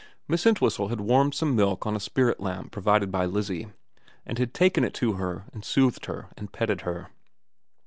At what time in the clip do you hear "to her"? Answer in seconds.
4.95-5.45